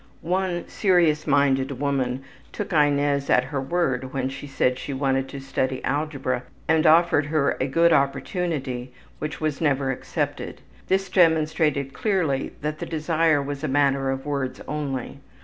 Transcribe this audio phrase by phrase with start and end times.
[0.23, 5.39] One serious minded woman took Inez at her word when she said she wanted to
[5.39, 10.61] study algebra and offered her a good opportunity which was never accepted.
[10.87, 15.19] This demonstrated clearly that the desire was a matter of words only.